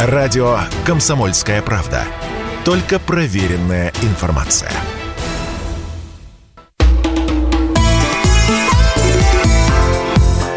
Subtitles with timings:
[0.00, 2.04] Радио «Комсомольская правда».
[2.64, 4.70] Только проверенная информация.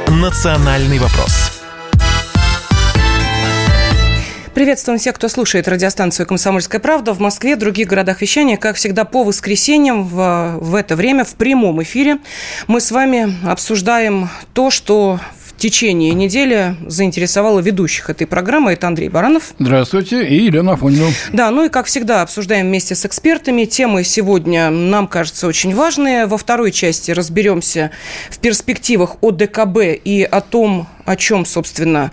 [0.08, 1.60] «Национальный вопрос»
[4.54, 8.58] Приветствуем всех, кто слушает радиостанцию «Комсомольская правда» в Москве, других городах вещания.
[8.58, 12.20] Как всегда, по воскресеньям в, в это время в прямом эфире
[12.68, 15.20] мы с вами обсуждаем то, что
[15.62, 18.74] течение недели заинтересовало ведущих этой программы.
[18.74, 19.54] Это Андрей Баранов.
[19.60, 20.28] Здравствуйте.
[20.28, 21.06] И Елена Афонина.
[21.34, 23.66] Да, ну и, как всегда, обсуждаем вместе с экспертами.
[23.66, 26.26] Темы сегодня, нам кажется, очень важные.
[26.26, 27.92] Во второй части разберемся
[28.32, 32.12] в перспективах о ДКБ и о том, о чем, собственно,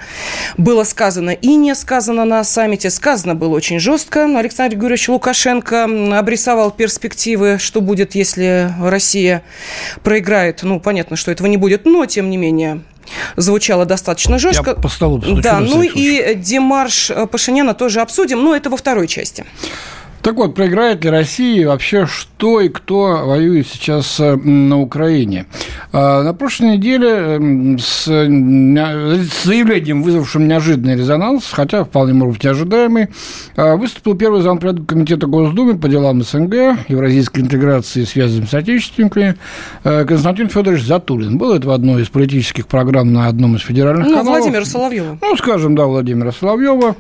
[0.58, 2.90] было сказано и не сказано на саммите.
[2.90, 4.26] Сказано было очень жестко.
[4.38, 5.84] Александр Григорьевич Лукашенко
[6.18, 9.42] обрисовал перспективы, что будет, если Россия
[10.02, 10.62] проиграет.
[10.64, 12.82] Ну, понятно, что этого не будет, но, тем не менее,
[13.36, 14.70] звучало достаточно жестко.
[14.70, 19.06] Я по столу постучу, Да, ну и Демарш Пашиняна тоже обсудим, но это во второй
[19.08, 19.44] части.
[20.22, 25.46] Так вот, проиграет ли Россия вообще что и кто воюет сейчас э, на Украине?
[25.92, 33.08] А, на прошлой неделе с заявлением, вызвавшим неожиданный резонанс, хотя вполне, может быть, ожидаемый,
[33.56, 39.36] а, выступил первый зампред комитета Госдумы по делам СНГ, евразийской интеграции и связям с отечественниками
[39.84, 41.38] э, Константин Федорович Затулин.
[41.38, 44.40] Было это в одной из политических программ на одном из федеральных ну, каналов.
[44.40, 45.18] Владимира Соловьева.
[45.20, 46.96] Ну, скажем, да, Владимира Соловьева.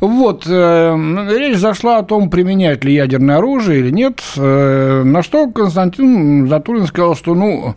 [0.00, 5.48] Вот, э, речь зашла о том, применять ли ядерное оружие или нет, э, на что
[5.52, 7.76] Константин Затулин сказал, что, ну,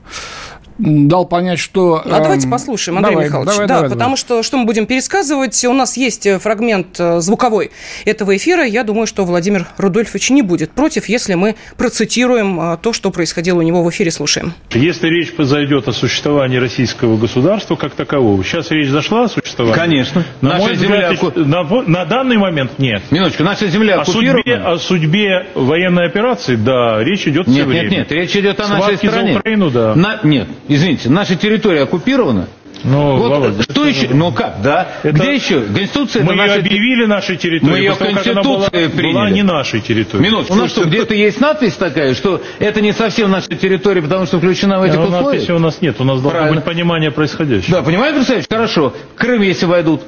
[0.78, 2.02] дал понять, что...
[2.04, 3.52] А давайте эм, послушаем, Андрей давай, Михайлович.
[3.52, 4.18] Давай, да, давай, потому давай.
[4.18, 5.64] что что мы будем пересказывать?
[5.66, 7.72] У нас есть э, фрагмент э, звуковой
[8.06, 8.66] этого эфира.
[8.66, 13.60] Я думаю, что Владимир Рудольфович не будет против, если мы процитируем э, то, что происходило
[13.60, 14.12] у него в эфире.
[14.12, 14.54] Слушаем.
[14.72, 19.76] Если речь зайдет о существовании российского государства как такового, сейчас речь зашла о существовании?
[19.76, 20.26] Конечно.
[20.42, 21.12] На наша мой земля...
[21.12, 23.04] взгляд, на, на данный момент нет.
[23.12, 27.68] Минуточку, наша земля о судьбе, о судьбе военной операции, да, речь идет нет, все нет,
[27.68, 27.90] время.
[27.90, 29.34] Нет, нет, речь идет о Схватки нашей стране.
[29.34, 29.96] за Украину, да.
[29.96, 30.20] На...
[30.24, 32.48] Нет, извините, наша территория оккупирована?
[32.84, 34.10] Ну, вот, Володя, что еще?
[34.10, 34.88] Ну как, да?
[35.04, 35.18] Это...
[35.18, 35.62] Где еще?
[35.62, 36.56] Конституция Мы наша...
[36.56, 37.72] объявили нашей территорией.
[37.72, 39.14] Мы ее Конституция была, приняли.
[39.14, 40.30] была не нашей территорией.
[40.30, 40.52] Минут.
[40.52, 44.38] У нас что, где-то есть надпись такая, что это не совсем наша территория, потому что
[44.38, 45.24] включена в эти условия?
[45.24, 45.96] Надписи у нас нет.
[46.00, 47.78] У нас должно быть понимание происходящего.
[47.78, 48.48] Да, понимаете, представляете?
[48.50, 48.94] Хорошо.
[49.16, 50.02] Крым, если войдут,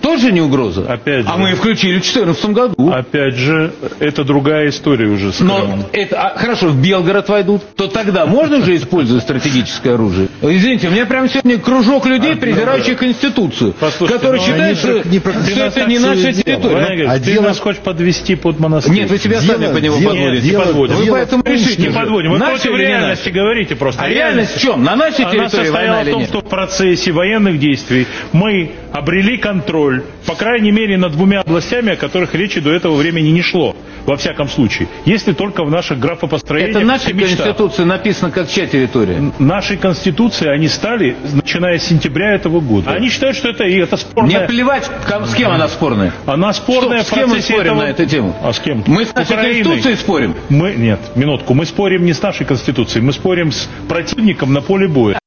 [0.00, 0.90] тоже не угроза?
[0.90, 1.30] Опять же.
[1.30, 2.90] А мы включили в 2014 году.
[2.90, 7.88] Опять же, это другая история уже с Но это, а, хорошо, в Белгород войдут, то
[7.88, 10.28] тогда можно уже использовать стратегическое оружие?
[10.42, 13.74] Извините, у меня прямо сегодня кружок людей, а, презирающих Конституцию,
[14.08, 17.06] которые считают, что, это не наша территория.
[17.08, 18.94] А ты нас хочешь подвести под монастырь?
[18.94, 20.40] Нет, вы себя сами по нему подводите.
[20.40, 20.96] Дело, не подводим.
[20.96, 21.82] Вы поэтому решите.
[21.82, 22.32] Не подводим.
[22.32, 24.02] Вы против реальности говорите просто.
[24.02, 24.84] А реальность в чем?
[24.84, 29.89] На нашей территории Она состояла в том, что в процессе военных действий мы обрели контроль,
[30.26, 34.16] по крайней мере, над двумя областями, о которых речи до этого времени не шло, во
[34.16, 34.88] всяком случае.
[35.04, 39.32] Если только в наших графопостроениях Это наша Конституция написано как чья территория?
[39.38, 42.90] Нашей Конституции они стали, начиная с сентября этого года.
[42.90, 44.40] Они считают, что это, это спорная...
[44.42, 44.90] Не плевать,
[45.26, 46.12] с кем она спорная.
[46.26, 47.80] Она спорная Что, с кем мы спорим этого...
[47.80, 48.36] на эту тему?
[48.42, 48.82] А с кем?
[48.86, 49.64] Мы с нашей Украиной.
[49.64, 50.34] Конституцией спорим?
[50.48, 51.54] Мы, нет, минутку.
[51.54, 55.20] Мы спорим не с нашей Конституцией, мы спорим с противником на поле боя.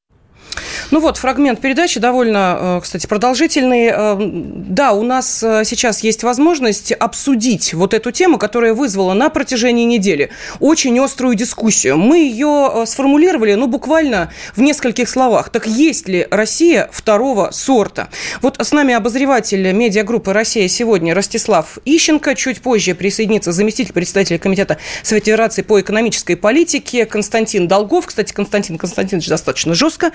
[0.93, 3.89] Ну вот, фрагмент передачи довольно, э, кстати, продолжительный.
[3.91, 9.31] Э, да, у нас э, сейчас есть возможность обсудить вот эту тему, которая вызвала на
[9.31, 11.97] протяжении недели очень острую дискуссию.
[11.97, 15.49] Мы ее сформулировали, ну, буквально в нескольких словах.
[15.49, 18.09] Так есть ли Россия второго сорта?
[18.43, 22.35] Вот с нами обозреватель медиагруппы «Россия сегодня» Ростислав Ищенко.
[22.35, 28.05] Чуть позже присоединится заместитель председателя Комитета Совета Федерации по экономической политике Константин Долгов.
[28.05, 30.11] Кстати, Константин Константинович достаточно жестко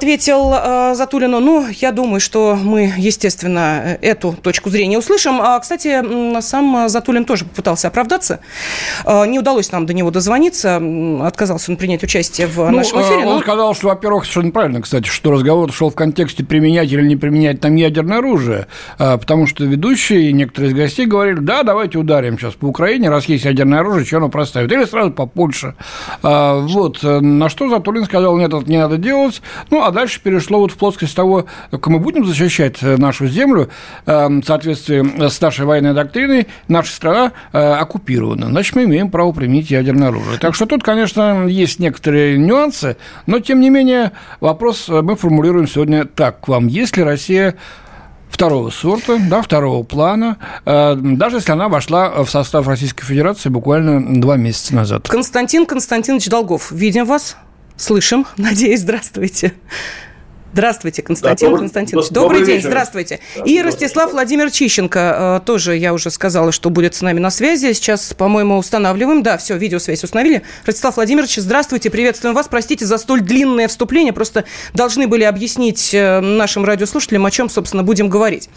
[0.00, 1.40] ответил э, Затулину.
[1.40, 5.42] Ну, я думаю, что мы, естественно, эту точку зрения услышим.
[5.42, 8.40] А, кстати, сам Затулин тоже попытался оправдаться.
[9.04, 10.80] Э, не удалось нам до него дозвониться.
[11.22, 13.26] Отказался он принять участие в ну, нашем эфире.
[13.26, 13.40] Он но...
[13.40, 17.60] сказал, что, во-первых, совершенно правильно, кстати, что разговор шел в контексте применять или не применять
[17.60, 18.68] там ядерное оружие,
[18.98, 23.10] э, потому что ведущие и некоторые из гостей говорили, да, давайте ударим сейчас по Украине,
[23.10, 24.72] раз есть ядерное оружие, что оно проставит?
[24.72, 25.74] Или сразу по Польше.
[26.22, 27.02] Э, вот.
[27.02, 29.42] На что Затулин сказал, нет, это не надо делать.
[29.68, 33.68] Ну, а дальше перешло вот в плоскость того, как мы будем защищать э, нашу землю
[34.06, 38.46] эм, в соответствии с нашей военной доктриной, наша страна э, оккупирована.
[38.46, 40.38] Значит, мы имеем право применить ядерное оружие.
[40.38, 42.96] Так что тут, конечно, есть некоторые нюансы,
[43.26, 46.68] но, тем не менее, вопрос э, мы формулируем сегодня так к вам.
[46.68, 47.56] Ли Россия
[48.30, 54.36] второго сорта, да, второго плана, даже если она вошла в состав Российской Федерации буквально два
[54.36, 55.08] месяца назад.
[55.08, 57.36] Константин Константинович Долгов, видим вас.
[57.80, 59.54] Слышим, надеюсь, здравствуйте.
[60.52, 62.08] Здравствуйте, Константин да, добрый, Константинович.
[62.08, 62.68] Добрый, добрый день, вечер.
[62.68, 63.20] здравствуйте.
[63.36, 67.30] Да, и Ростислав Владимир Чищенко э, тоже, я уже сказала, что будет с нами на
[67.30, 67.72] связи.
[67.72, 69.22] Сейчас, по-моему, устанавливаем.
[69.22, 70.42] Да, все, видеосвязь установили.
[70.66, 72.48] Ростислав Владимирович, здравствуйте, приветствуем вас.
[72.48, 74.44] Простите за столь длинное вступление, просто
[74.74, 78.48] должны были объяснить э, нашим радиослушателям, о чем, собственно, будем говорить.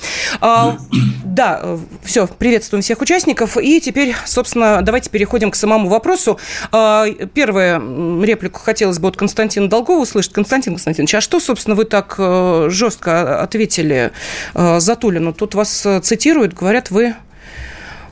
[0.41, 0.77] А,
[1.23, 3.55] да, э, все, приветствуем всех участников.
[3.57, 6.39] И теперь, собственно, давайте переходим к самому вопросу.
[6.71, 7.05] А,
[7.35, 10.33] первую реплику хотелось бы от Константина Долгова услышать.
[10.33, 14.11] Константин Константинович, а что, собственно, вы вы так э, жестко ответили
[14.53, 15.33] э, Затулину.
[15.33, 17.15] Тут вас э, цитируют, говорят, вы,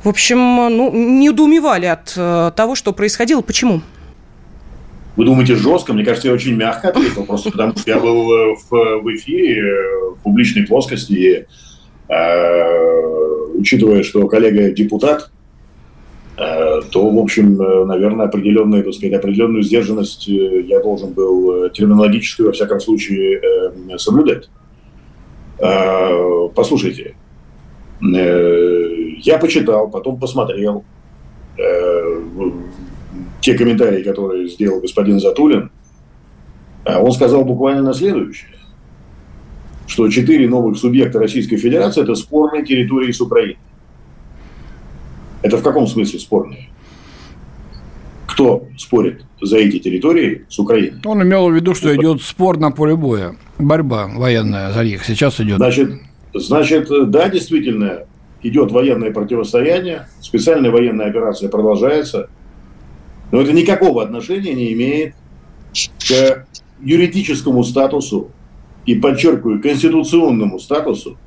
[0.03, 3.41] в общем, ну, недоумевали от того, что происходило.
[3.41, 3.81] Почему?
[5.15, 5.93] Вы думаете жестко?
[5.93, 9.63] Мне кажется, я очень мягко ответил, просто потому что я был в, в эфире,
[10.15, 11.45] в публичной плоскости, и,
[12.09, 15.31] э, учитывая, что коллега депутат,
[16.41, 22.47] то, в общем, э, наверное, определенную, так сказать, определенную сдержанность э, я должен был терминологическую,
[22.47, 23.41] во всяком случае,
[23.97, 24.49] соблюдать.
[26.55, 27.15] Послушайте,
[28.01, 30.83] я почитал, потом посмотрел
[33.41, 35.69] те комментарии, которые сделал господин Затулин.
[36.85, 38.57] Он сказал буквально следующее,
[39.85, 43.59] что четыре новых субъекта Российской Федерации– это спорные территории с Украиной.
[45.41, 46.69] Это в каком смысле спорные?
[48.27, 51.01] Кто спорит за эти территории с Украиной?
[51.03, 55.39] Он имел в виду, что идет спор на поле боя, борьба военная за них сейчас
[55.41, 55.57] идет.
[55.57, 55.91] Значит,
[56.33, 58.05] значит, да, действительно,
[58.41, 62.29] идет военное противостояние, специальная военная операция продолжается,
[63.31, 65.15] но это никакого отношения не имеет
[66.07, 66.47] к
[66.81, 68.31] юридическому статусу
[68.85, 71.17] и, подчеркиваю, конституционному статусу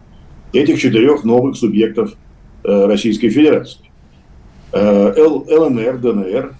[0.53, 2.15] этих четырех новых субъектов
[2.65, 3.79] э, Российской Федерации.
[4.75, 6.55] Э, ЛНР, ДНР,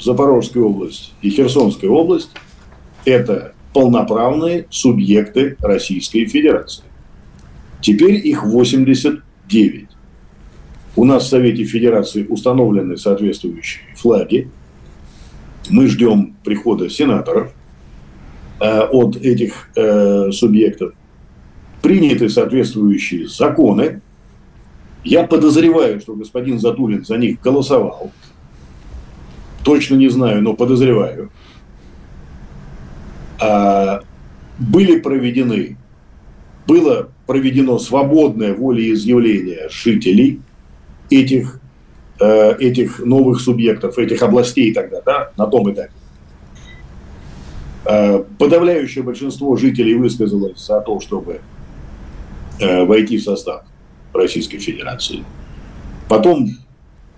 [0.00, 2.30] Запорожская область и Херсонская область–
[3.04, 6.82] это полноправные субъекты Российской Федерации.
[7.80, 9.88] Теперь их 89.
[10.96, 14.50] У нас в Совете Федерации установлены соответствующие флаги.
[15.70, 17.52] Мы ждем прихода сенаторов
[18.60, 20.92] э, от этих э, субъектов.
[21.82, 24.00] Приняты соответствующие законы,
[25.04, 28.10] я подозреваю, что господин Затулин за них голосовал.
[29.62, 31.30] Точно не знаю, но подозреваю.
[33.40, 34.00] А,
[34.58, 35.76] были проведены,
[36.66, 40.40] было проведено свободное волеизъявление жителей
[41.10, 41.60] этих,
[42.20, 45.92] э, этих новых субъектов, этих областей тогда, да, на том этапе.
[47.84, 51.40] Э, подавляющее большинство жителей высказалось за то, чтобы
[52.60, 53.64] э, войти в состав
[54.14, 55.24] Российской Федерации.
[56.08, 56.48] Потом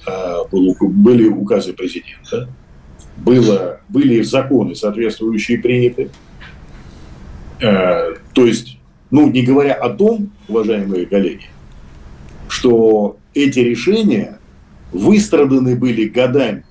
[0.06, 2.48] э, был, были указы президента,
[3.16, 6.10] было, были законы соответствующие приняты.
[7.60, 8.78] Э, то есть,
[9.10, 11.46] ну, не говоря о том, уважаемые коллеги,
[12.48, 14.38] что эти решения
[14.92, 16.64] выстраданы были годами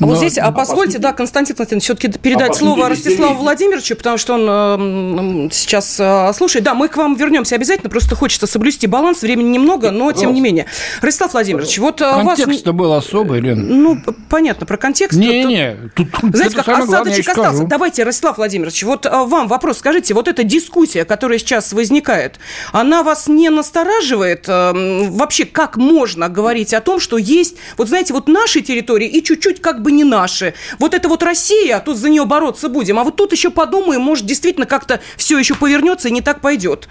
[0.00, 4.16] а вот здесь, а, позвольте, да, Константин Константинович, все-таки передать а слово Ростиславу Владимировичу, потому
[4.18, 6.64] что он э, сейчас э, слушает.
[6.64, 10.40] Да, мы к вам вернемся обязательно, просто хочется соблюсти баланс, времени немного, но тем не
[10.40, 10.66] менее.
[11.02, 13.82] Ростислав Владимирович, вот э, Контекст-то был особый, Лен.
[13.82, 13.98] Ну,
[14.28, 15.18] понятно, про контекст.
[15.18, 17.64] Не-не, тут, тут Знаете, как осадочек остался.
[17.64, 22.38] Давайте, Ростислав Владимирович, вот э, вам вопрос, скажите, вот эта дискуссия, которая сейчас возникает,
[22.72, 24.46] она вас не настораживает?
[24.48, 24.72] Э,
[25.10, 29.60] вообще, как можно говорить о том, что есть, вот знаете, вот наши территории и чуть-чуть
[29.60, 30.54] как бы бы не наши.
[30.78, 32.98] Вот это вот Россия, а тут за нее бороться будем.
[32.98, 36.88] А вот тут еще подумаем, может, действительно как-то все еще повернется и не так пойдет.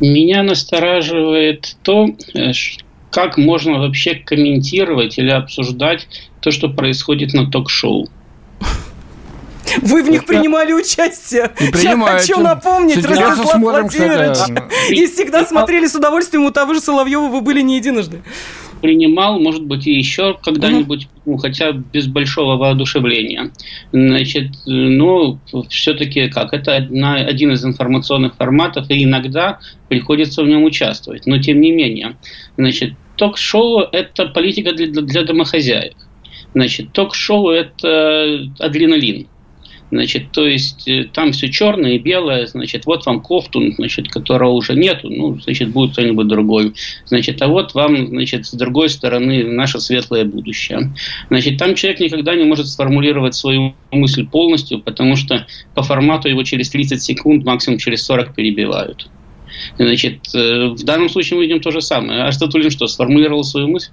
[0.00, 2.52] Меня настораживает то, э,
[3.10, 6.08] как можно вообще комментировать или обсуждать
[6.40, 8.08] то, что происходит на ток-шоу.
[9.78, 11.50] Вы в них принимали участие.
[11.82, 14.38] Я хочу напомнить, Ростислав Владимирович.
[14.90, 18.22] И всегда смотрели с удовольствием у того же Соловьева, вы были не единожды
[18.84, 23.50] принимал, может быть, и еще когда-нибудь, ну, хотя без большого воодушевления.
[23.92, 25.38] Значит, ну,
[25.70, 31.24] все-таки как, это одна, один из информационных форматов, и иногда приходится в нем участвовать.
[31.24, 32.16] Но тем не менее,
[32.58, 35.96] значит, ток-шоу– это политика для, для домохозяек.
[36.52, 39.28] Значит, ток-шоу– это адреналин.
[39.94, 44.50] Значит, то есть э, там все черное и белое, значит, вот вам Кофтун, значит, которого
[44.50, 46.74] уже нету, ну, значит, будет кто-нибудь другой.
[47.06, 50.92] Значит, а вот вам, значит, с другой стороны наше светлое будущее.
[51.28, 55.46] Значит, там человек никогда не может сформулировать свою мысль полностью, потому что
[55.76, 59.08] по формату его через 30 секунд, максимум через 40 перебивают.
[59.78, 62.22] Значит, э, в данном случае мы видим то же самое.
[62.22, 63.90] А Аристотель что, сформулировал свою мысль?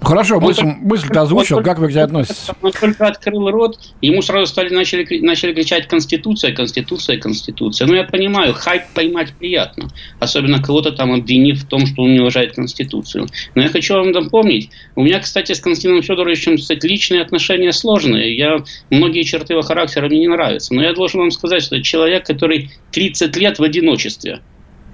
[0.00, 2.46] Хорошо, мысль, мысль ты озвучил, как вы к ней относитесь?
[2.62, 7.86] Он только открыл рот, ему сразу стали, начали, начали кричать «Конституция, Конституция, Конституция».
[7.86, 9.88] Ну, я понимаю, хайп поймать приятно,
[10.20, 13.26] особенно кого-то там обвинив в том, что он не уважает Конституцию.
[13.54, 18.36] Но я хочу вам напомнить, у меня, кстати, с Константином Федоровичем, кстати, личные отношения сложные.
[18.36, 20.74] Я, многие черты его характера мне не нравятся.
[20.74, 24.40] Но я должен вам сказать, что человек, который 30 лет в одиночестве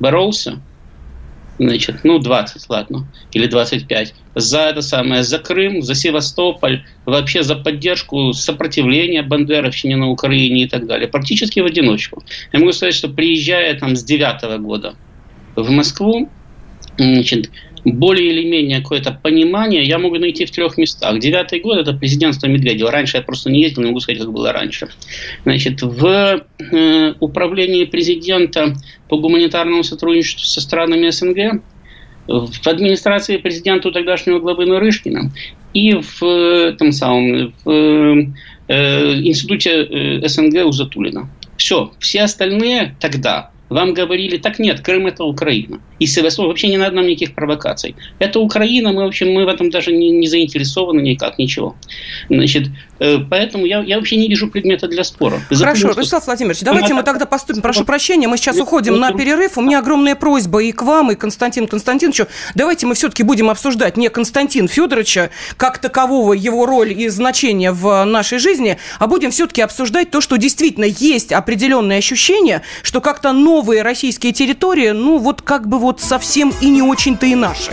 [0.01, 0.61] боролся,
[1.59, 7.57] значит, ну, 20, ладно, или 25, за это самое, за Крым, за Севастополь, вообще за
[7.57, 12.23] поддержку сопротивления Бандеровщине на Украине и так далее, практически в одиночку.
[12.53, 14.95] Я могу сказать, что приезжая там с девятого года
[15.57, 16.29] в Москву,
[16.99, 17.51] значит,
[17.85, 21.19] более или менее какое-то понимание я могу найти в трех местах.
[21.19, 22.91] Девятый год– это президентство Медведева.
[22.91, 24.89] Раньше я просто не ездил, не могу сказать, как было раньше.
[25.45, 28.75] Значит, в э, управлении президента
[29.09, 31.63] по гуманитарному сотрудничеству со странами СНГ,
[32.27, 35.31] в администрации президента тогдашнего главы Нарышкина
[35.73, 37.71] и в, там самом, в
[38.69, 41.29] э, институте э, СНГ у Затулина.
[41.57, 45.81] Все, все остальные тогда вам говорили, так нет, Крым это Украина.
[45.99, 47.97] И Севастополь вообще не надо нам никаких провокаций.
[48.19, 51.75] Это Украина, мы, в общем, мы в этом даже не, не заинтересованы никак, ничего.
[52.29, 55.41] Значит, э, поэтому я, я вообще не вижу предмета для спора.
[55.49, 56.01] Хорошо, что...
[56.01, 57.63] Вячеслав Владимирович, давайте мы тогда поступим.
[57.63, 59.59] Прошу прощения, мы сейчас уходим на перерыв.
[59.59, 62.27] У меня огромная просьба и к вам, и к Константину Константиновичу.
[62.55, 68.05] Давайте мы все-таки будем обсуждать не Константин Федоровича, как такового, его роль и значение в
[68.05, 73.83] нашей жизни, а будем все-таки обсуждать то, что действительно есть определенное ощущение, что как-то новые
[73.83, 77.73] российские территории, ну вот как бы вот совсем и не очень-то и наши.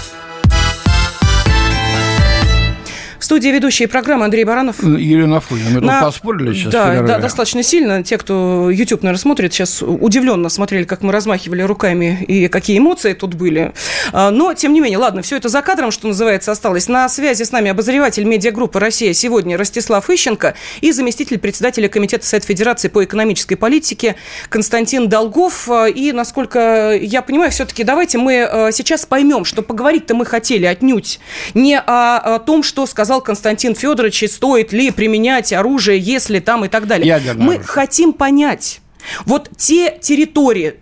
[3.31, 4.83] студии ведущие программы Андрей Баранов.
[4.83, 5.79] Елена Фузина.
[5.79, 5.99] Мы На...
[5.99, 6.73] тут поспорили сейчас.
[6.73, 8.03] Да, да, достаточно сильно.
[8.03, 13.13] Те, кто YouTube, наверное, смотрит, сейчас удивленно смотрели, как мы размахивали руками и какие эмоции
[13.13, 13.71] тут были.
[14.11, 16.89] А, но, тем не менее, ладно, все это за кадром, что называется, осталось.
[16.89, 22.43] На связи с нами обозреватель медиагруппы «Россия» сегодня Ростислав Ищенко и заместитель председателя Комитета Совет
[22.43, 24.17] Федерации по экономической политике
[24.49, 25.69] Константин Долгов.
[25.69, 30.65] А, и, насколько я понимаю, все-таки давайте мы а, сейчас поймем, что поговорить-то мы хотели
[30.65, 31.21] отнюдь
[31.53, 36.87] не о том, что сказал Константин Федорович, стоит ли применять оружие, если там и так
[36.87, 37.07] далее.
[37.07, 37.67] Ядерное Мы оружие.
[37.67, 38.81] хотим понять,
[39.25, 40.75] вот те территории,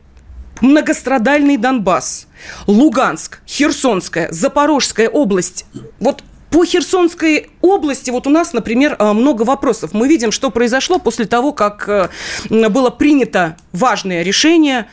[0.62, 2.28] многострадальный Донбасс,
[2.68, 5.66] Луганск, Херсонская, Запорожская область,
[6.00, 9.92] вот по Херсонской области вот у нас, например, э, много вопросов.
[9.94, 12.10] Мы видим, что произошло после того, как э,
[12.50, 14.88] было принято важное решение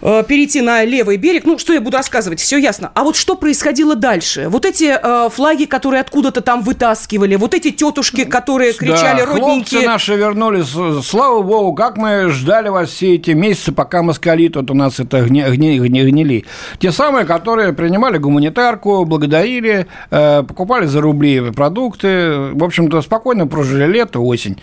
[0.00, 1.44] перейти на левый берег.
[1.44, 2.90] Ну, что я буду рассказывать, все ясно.
[2.94, 4.48] А вот что происходило дальше?
[4.48, 9.80] Вот эти э, флаги, которые откуда-то там вытаскивали, вот эти тетушки, которые кричали да, родненькие...
[9.80, 10.68] хлопцы наши вернулись,
[11.06, 15.22] слава богу, как мы ждали вас все эти месяцы, пока москали тут у нас это
[15.22, 16.44] гни, гни, гни, гнили.
[16.78, 23.86] Те самые, которые принимали гуманитарку, благодарили, э, покупали за рубли продукты, в общем-то, спокойно прожили
[23.86, 24.60] лето, осень.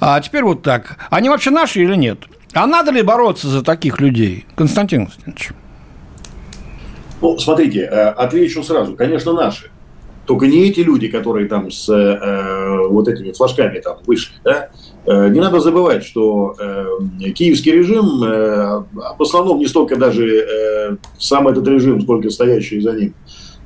[0.00, 0.96] А теперь вот так.
[1.10, 2.18] Они вообще наши или нет?
[2.56, 5.50] А надо ли бороться за таких людей, Константин Константинович?
[7.20, 8.96] Ну, смотрите, э, отвечу сразу.
[8.96, 9.70] Конечно, наши.
[10.24, 14.70] Только не эти люди, которые там с э, вот этими флажками там вышли, да?
[15.04, 18.84] Э, не надо забывать, что э, киевский режим, э,
[19.18, 23.14] в основном не столько даже э, сам этот режим, сколько стоящие за ним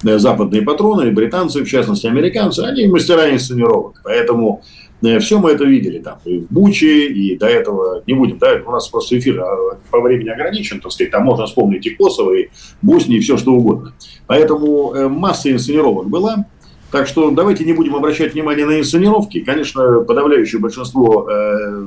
[0.04, 4.00] э, западные патроны, британцы, в частности, американцы, они мастера инсценировок.
[4.02, 4.89] Поэтому Э,
[5.21, 8.71] Все мы это видели там и в Буче, и до этого не будем, да, у
[8.71, 12.49] нас просто эфир а, по времени ограничен, так сказать, там можно вспомнить и Косово, и
[12.83, 13.95] Боснию, и все что угодно.
[14.26, 16.45] Поэтому э, масса инсценировок была,
[16.90, 19.40] так что давайте не будем обращать внимание на инсценировки.
[19.40, 21.87] Конечно, подавляющее большинство э,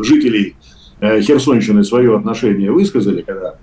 [0.00, 0.56] жителей
[1.00, 3.56] э, Херсонщины свое отношение высказали, когда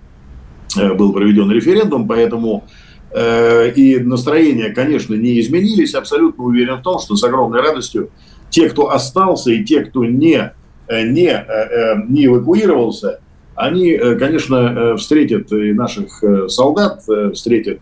[0.77, 2.66] э, был проведен референдум, поэтому
[3.12, 5.94] э, и настроения, конечно, не изменились.
[5.94, 8.10] Абсолютно уверен в том, что с огромной радостью
[8.58, 10.52] те, кто остался, и те, кто не,
[10.88, 13.20] э, не, э, э, не эвакуировался,
[13.54, 17.02] они, конечно, встретят и наших солдат,
[17.34, 17.80] встретят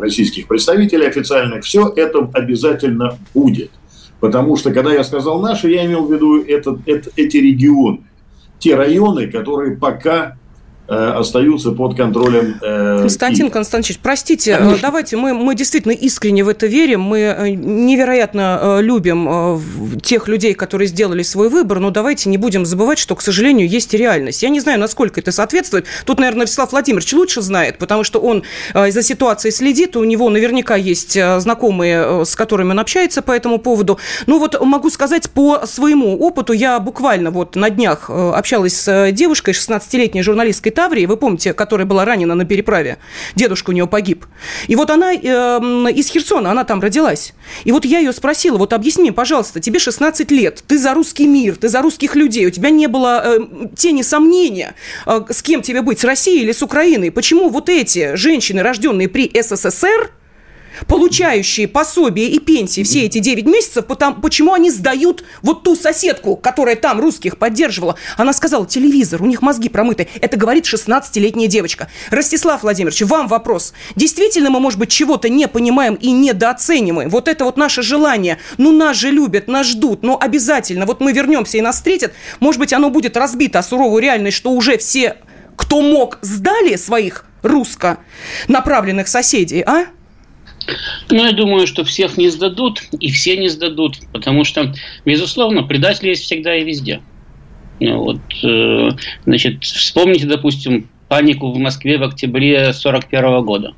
[0.00, 1.64] российских представителей официальных.
[1.64, 3.70] Все это обязательно будет.
[4.18, 8.00] Потому что, когда я сказал наши, я имел в виду это, это, эти регионы.
[8.58, 10.38] Те районы, которые пока
[10.88, 13.50] остаются под контролем э, Константин.
[13.50, 14.76] Константинович, простите, Конечно.
[14.76, 19.60] Э, давайте, мы, мы действительно искренне в это верим, мы э, невероятно любим
[20.02, 23.92] тех людей, которые сделали свой выбор, но давайте не будем забывать, что, к сожалению, есть
[23.92, 24.42] и реальность.
[24.42, 25.84] Я не знаю, насколько это соответствует.
[26.06, 30.76] Тут, наверное, Вячеслав Владимирович лучше знает, потому что он за ситуацией следит, у него наверняка
[30.76, 33.98] есть знакомые, с которыми он общается по этому поводу.
[34.26, 39.52] Ну вот могу сказать по своему опыту, я буквально вот на днях общалась с девушкой,
[39.52, 42.98] 16-летней журналисткой Таврии, вы помните, которая была ранена на переправе.
[43.34, 44.26] Дедушка у нее погиб.
[44.68, 47.34] И вот она э, из Херсона, она там родилась.
[47.64, 51.56] И вот я ее спросила, вот объясни пожалуйста, тебе 16 лет, ты за русский мир,
[51.56, 53.40] ты за русских людей, у тебя не было э,
[53.76, 57.10] тени сомнения, э, с кем тебе быть, с Россией или с Украиной.
[57.10, 60.12] Почему вот эти женщины, рожденные при СССР,
[60.86, 66.36] получающие пособие и пенсии все эти 9 месяцев, потому, почему они сдают вот ту соседку,
[66.36, 67.96] которая там русских поддерживала?
[68.16, 70.08] Она сказала, телевизор, у них мозги промыты.
[70.20, 71.88] Это говорит 16-летняя девочка.
[72.10, 73.72] Ростислав Владимирович, вам вопрос.
[73.96, 77.08] Действительно мы, может быть, чего-то не понимаем и недооцениваем?
[77.08, 78.38] Вот это вот наше желание.
[78.56, 80.86] Ну, нас же любят, нас ждут, но обязательно.
[80.86, 82.12] Вот мы вернемся и нас встретят.
[82.40, 85.16] Может быть, оно будет разбито, а суровую реальность, что уже все,
[85.56, 87.98] кто мог, сдали своих русско
[88.48, 89.86] направленных соседей, а?
[91.10, 94.72] Ну, я думаю, что всех не сдадут, и все не сдадут, потому что,
[95.04, 97.00] безусловно, предатели есть всегда и везде.
[97.80, 98.90] Ну, вот, э,
[99.24, 103.74] значит, вспомните, допустим, панику в Москве в октябре 1941 года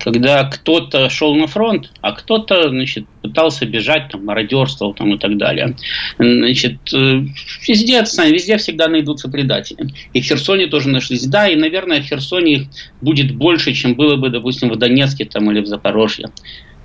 [0.00, 5.36] когда кто-то шел на фронт, а кто-то, значит, пытался бежать, там, мародерствовал там, и так
[5.36, 5.76] далее.
[6.18, 7.24] Значит, э,
[7.68, 9.92] везде, везде всегда найдутся предатели.
[10.12, 11.26] И в Херсоне тоже нашлись.
[11.26, 12.62] Да, и, наверное, в Херсоне их
[13.00, 16.30] будет больше, чем было бы, допустим, в Донецке там, или в Запорожье.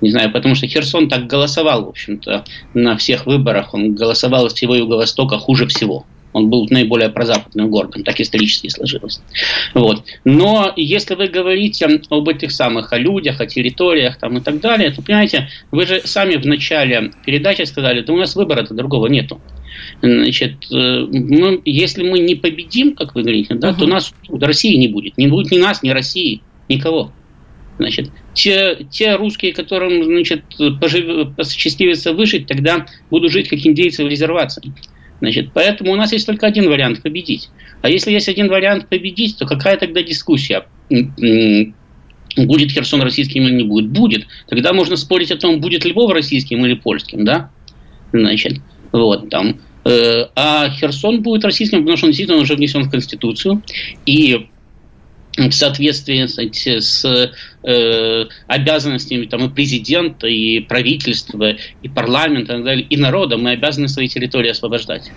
[0.02, 2.44] Не знаю, потому что Херсон так голосовал, в общем-то,
[2.74, 3.74] на всех выборах.
[3.74, 6.06] Он голосовал из всего Юго-Востока хуже всего.
[6.36, 9.22] Он был наиболее прозападным городом, так исторически сложилось.
[9.74, 10.04] Вот.
[10.26, 14.92] Но если вы говорите об этих самых, о людях, о территориях там, и так далее,
[14.92, 19.40] то, понимаете, вы же сами в начале передачи сказали, да у нас выбора-то другого нету.
[20.02, 23.80] Значит, э, мы, если мы не победим, как вы говорите, да, uh-huh.
[23.80, 25.18] то нас России не будет.
[25.18, 27.14] Не будет ни нас, ни России, никого.
[27.78, 30.44] Значит, те, те русские, которым значит,
[30.82, 34.74] пожив, посчастливится выжить, тогда будут жить как индейцы в резервации.
[35.20, 37.50] Значит, поэтому у нас есть только один вариант победить.
[37.82, 40.66] А если есть один вариант победить, то какая тогда дискуссия?
[40.90, 43.90] Будет Херсон российским или не будет?
[43.90, 44.28] Будет.
[44.48, 47.50] Тогда можно спорить о том, будет Львов российским или польским, да?
[48.12, 48.60] Значит,
[48.92, 49.60] вот там.
[49.86, 53.62] Э, а Херсон будет российским, потому что он действительно уже внесен в Конституцию.
[54.06, 54.48] И
[55.38, 57.06] в соответствии кстати, с
[57.64, 63.52] э, обязанностями там, и президента, и правительства, и парламента, и, так далее, и народа, мы
[63.52, 65.12] обязаны свои территории освобождать.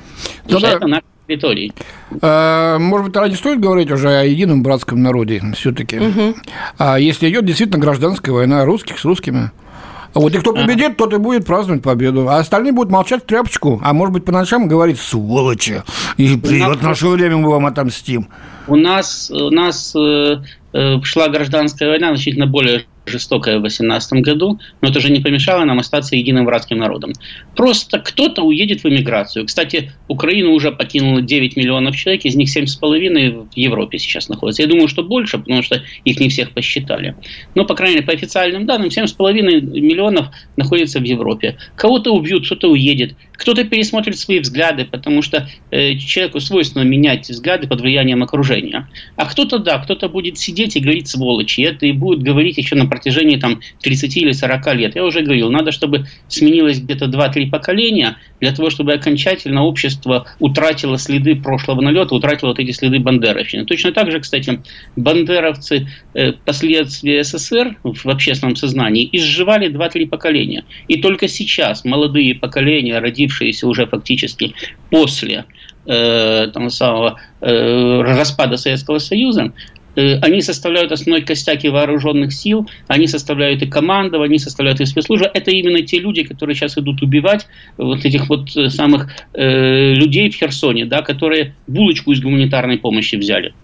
[0.45, 0.77] Потому Тогда...
[0.77, 1.73] это наши территории.
[2.21, 5.99] Э, может быть, не стоит говорить уже о едином братском народе все-таки.
[5.99, 6.35] Угу.
[6.79, 9.51] А если идет действительно гражданская война русских с русскими?
[10.19, 12.29] Вот и кто победит, тот и будет праздновать победу.
[12.29, 15.83] А остальные будут молчать в тряпочку, а может быть по ночам говорить «сволочи»,
[16.17, 18.29] и придет наше время, мы вам отомстим.
[18.67, 20.37] У нас, у нас э,
[20.73, 25.65] э, шла гражданская война значительно более жестокая в 2018 году, но это же не помешало
[25.65, 27.13] нам остаться единым братским народом.
[27.57, 29.47] Просто кто-то уедет в эмиграцию.
[29.47, 34.63] Кстати, Украину уже покинуло 9 миллионов человек, из них 7,5 в Европе сейчас находятся.
[34.63, 37.17] Я думаю, что больше, потому что их не всех посчитали.
[37.55, 39.33] Но, по крайней мере, по официальным данным, 7,5
[39.81, 41.57] миллионов находятся в Европе.
[41.77, 47.69] Кого-то убьют, кто-то уедет, кто-то пересмотрит свои взгляды, потому что э, человеку свойственно менять взгляды
[47.69, 48.89] под влиянием окружения.
[49.17, 52.87] А кто-то, да, кто-то будет сидеть и говорить сволочи, это и будет говорить еще на
[52.87, 54.97] протяжении там, 30 или 40 лет.
[54.97, 60.99] Я уже говорил, надо, чтобы сменилось где-то 2-3 поколения, для того, чтобы окончательно общество утратило
[60.99, 63.65] следы прошлого налета, утратило вот эти следы бандеровщины.
[63.65, 64.61] Точно так же, кстати,
[64.97, 70.65] бандеровцы э, последствия СССР в общественном сознании изживали 2-3 поколения.
[70.89, 73.28] И только сейчас молодые поколения, родившиеся
[73.67, 74.55] уже фактически
[74.91, 75.45] после
[75.87, 79.53] э, там, самого э, распада Советского Союза,
[79.99, 84.87] Э, они составляют основной костяк и вооруженных сил, они составляют и команду, они составляют и
[84.87, 85.29] спецслужбы.
[85.35, 90.31] Это именно те люди, которые сейчас идут убивать вот этих вот э, самых э, людей
[90.31, 93.55] в Херсоне, да, которые булочку из гуманитарной помощи взяли.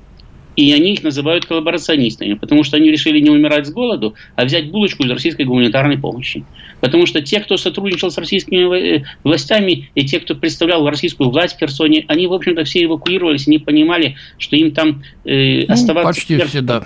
[0.56, 4.70] И они их называют коллаборационистами, потому что они решили не умирать с голоду, а взять
[4.70, 6.44] булочку из российской гуманитарной помощи.
[6.80, 11.56] Потому что те, кто сотрудничал с российскими э, властями, и те, кто представлял российскую власть
[11.56, 16.12] в Херсоне, они, в общем-то, все эвакуировались не понимали, что им там э, ну, оставаться...
[16.12, 16.84] Почти все, да.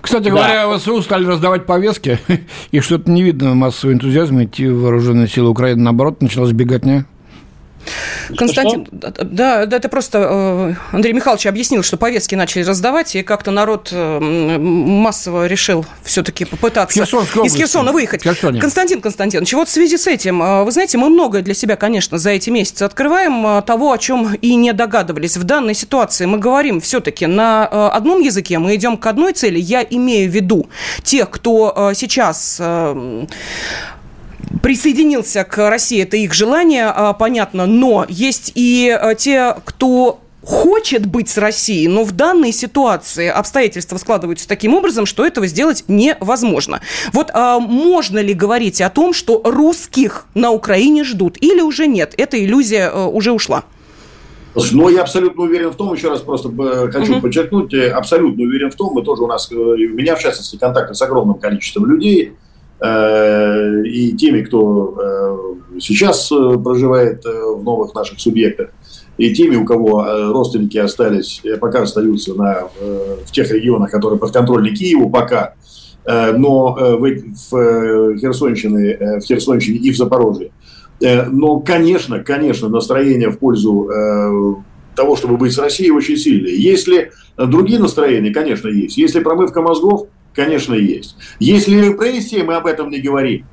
[0.00, 0.30] Кстати да.
[0.30, 2.18] говоря, ВСУ стали раздавать повестки,
[2.70, 5.82] и что-то не видно массового энтузиазма идти в вооруженные силы Украины.
[5.82, 7.06] Наоборот, началась беготня.
[8.36, 9.24] Константин, что?
[9.24, 13.90] да, да, это просто э, Андрей Михайлович объяснил, что повестки начали раздавать, и как-то народ
[13.92, 18.22] э, массово решил все-таки попытаться из Херсона выехать.
[18.22, 18.60] Херсоне.
[18.60, 22.18] Константин Константинович, вот в связи с этим, э, вы знаете, мы многое для себя, конечно,
[22.18, 25.36] за эти месяцы открываем, того, о чем и не догадывались.
[25.36, 29.58] В данной ситуации мы говорим все-таки на одном языке, мы идем к одной цели.
[29.58, 30.68] Я имею в виду
[31.02, 32.60] тех, кто сейчас
[34.62, 41.06] присоединился к России, это их желание, а, понятно, но есть и а, те, кто хочет
[41.06, 46.80] быть с Россией, но в данной ситуации обстоятельства складываются таким образом, что этого сделать невозможно.
[47.12, 52.14] Вот а, можно ли говорить о том, что русских на Украине ждут, или уже нет?
[52.16, 53.64] Эта иллюзия а, уже ушла.
[54.72, 56.48] Но я абсолютно уверен в том, еще раз просто
[56.90, 57.20] хочу uh-huh.
[57.20, 60.56] подчеркнуть, э, абсолютно уверен в том, мы тоже у нас, э, у меня в частности,
[60.56, 62.32] контакты с огромным количеством людей,
[62.82, 68.70] и теми, кто э, сейчас э, проживает в новых наших субъектах,
[69.16, 72.68] и теми, у кого родственники остались, пока остаются на,
[73.24, 75.54] в тех регионах, которые подконтрольны Киеву, пока,
[76.04, 80.50] но в, в, Херсонщине, в Херсонщине и в Запорожье.
[81.00, 84.62] Но, конечно, конечно, настроение в пользу
[84.94, 86.52] того, чтобы быть с Россией, очень сильное.
[86.52, 88.98] Если другие настроения, конечно, есть.
[88.98, 91.16] Если промывка мозгов, Конечно, есть.
[91.40, 93.46] Есть ли репрессии, мы об этом не говорим.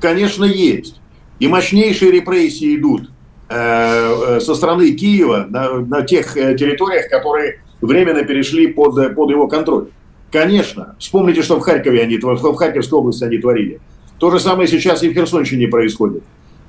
[0.00, 0.98] Конечно, есть.
[1.38, 3.10] И мощнейшие репрессии идут
[3.50, 9.30] э, э, со стороны Киева на, на тех э, территориях, которые временно перешли под, под
[9.30, 9.88] его контроль.
[10.32, 10.96] Конечно.
[10.98, 13.80] Вспомните, что в Харькове они, в Харьковской области они творили.
[14.18, 16.22] То же самое сейчас и в Херсонщине происходит.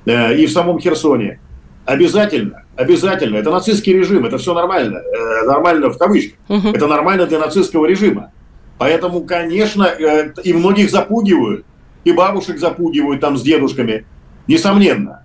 [0.04, 1.38] И в самом Херсоне.
[1.84, 3.36] Обязательно, обязательно.
[3.36, 5.00] Это нацистский режим, это все нормально.
[5.46, 6.38] Нормально в кавычках.
[6.48, 6.68] Угу.
[6.74, 8.32] Это нормально для нацистского режима.
[8.78, 11.64] Поэтому, конечно, э, и многих запугивают,
[12.04, 14.06] и бабушек запугивают там с дедушками,
[14.48, 15.24] несомненно.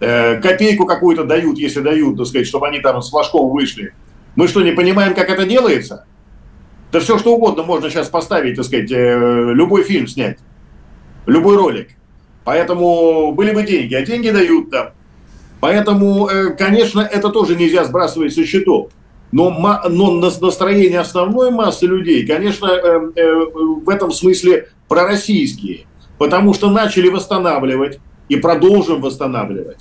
[0.00, 3.94] Э, копейку какую-то дают, если дают, так сказать, чтобы они там с флажком вышли.
[4.36, 6.06] Мы что, не понимаем, как это делается?
[6.90, 10.38] Да все что угодно можно сейчас поставить, так сказать, э, любой фильм снять,
[11.26, 11.90] любой ролик.
[12.44, 14.90] Поэтому были бы деньги, а деньги дают там.
[15.60, 18.90] Поэтому, конечно, это тоже нельзя сбрасывать со счетов.
[19.30, 19.50] Но,
[19.88, 23.34] но настроение основной массы людей, конечно, э, э,
[23.84, 25.86] в этом смысле пророссийские.
[26.16, 29.80] Потому что начали восстанавливать и продолжим восстанавливать.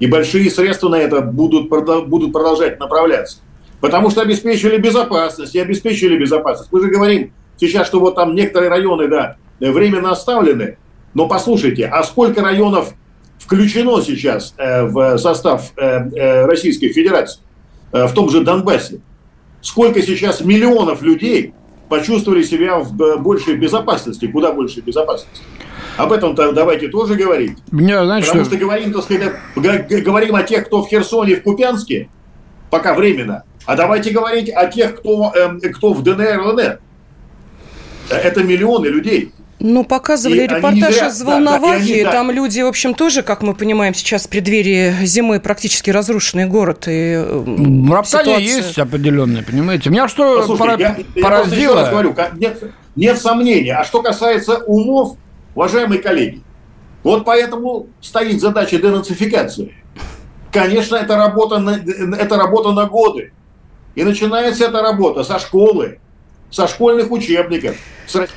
[0.00, 3.38] И большие средства на это будут, будут продолжать направляться.
[3.80, 6.72] Потому что обеспечили безопасность и обеспечили безопасность.
[6.72, 10.78] Мы же говорим сейчас, что вот там некоторые районы, да, временно оставлены.
[11.14, 12.94] Но послушайте, а сколько районов
[13.38, 17.40] включено сейчас э, в состав Российской Федерации?
[17.92, 19.00] Э, в том же Донбассе.
[19.60, 21.54] Сколько сейчас миллионов людей
[21.88, 25.42] почувствовали себя в э, большей безопасности, куда большей безопасности.
[25.96, 27.58] Об этом-то давайте тоже говорить.
[27.70, 28.54] Меня, знаете, Потому что...
[28.54, 32.08] что говорим, так сказать, говорим о тех, кто в Херсоне, в Купянске,
[32.70, 33.44] пока временно.
[33.64, 36.80] А давайте говорить о тех, кто, э, кто в ДНР, ЛНР.
[38.10, 39.32] Это миллионы людей.
[39.60, 42.04] Ну, показывали и репортаж зря, из Волновахи.
[42.04, 45.90] Да, да, там люди, в общем, тоже, как мы понимаем, сейчас в преддверии зимы практически
[45.90, 46.84] разрушенный город.
[46.86, 48.38] И в ситуация...
[48.38, 49.90] есть определенные, понимаете?
[49.90, 50.96] Меня что Послушайте, пора...
[51.14, 51.80] я, поразило...
[51.80, 52.62] Я говорю, нет,
[52.94, 53.70] нет сомнений.
[53.70, 55.16] А что касается умов,
[55.56, 56.40] уважаемые коллеги,
[57.02, 59.74] вот поэтому стоит задача денацификации.
[60.52, 61.70] Конечно, это работа на,
[62.16, 63.32] это работа на годы.
[63.96, 65.98] И начинается эта работа со школы,
[66.50, 68.28] со школьных учебников, с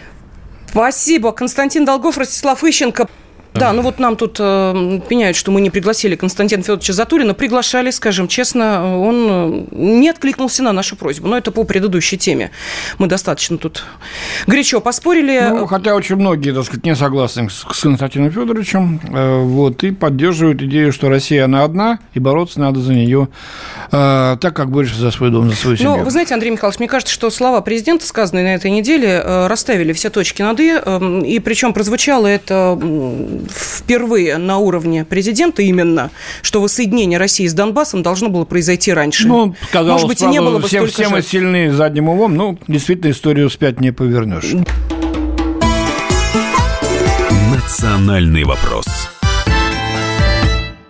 [0.71, 1.33] Спасибо.
[1.33, 3.09] Константин Долгов, Ростислав Ищенко.
[3.53, 7.33] Да, ну вот нам тут э, пеняют, что мы не пригласили Константина Федоровича Затулина.
[7.33, 11.27] Приглашали, скажем честно, он э, не откликнулся на нашу просьбу.
[11.27, 12.51] Но это по предыдущей теме.
[12.97, 13.83] Мы достаточно тут
[14.47, 15.47] горячо поспорили.
[15.49, 19.01] Ну, хотя очень многие, так сказать, не согласны с, с Константином Федоровичем.
[19.09, 23.27] Э, вот, и поддерживают идею, что Россия, она одна, и бороться надо за нее
[23.91, 25.97] э, так, как борешься за свой дом, за свою семью.
[25.97, 29.47] Ну, вы знаете, Андрей Михайлович, мне кажется, что слова президента, сказанные на этой неделе, э,
[29.47, 30.79] расставили все точки над «и».
[30.83, 32.77] Э, и причем прозвучало это
[33.49, 39.27] впервые на уровне президента именно, что воссоединение России с Донбассом должно было произойти раньше.
[39.27, 42.35] Ну, казалось, Может быть, правда, и не было бы все, все мы сильны задним умом,
[42.35, 44.53] ну, действительно, историю вспять не повернешь.
[47.51, 49.10] Национальный вопрос.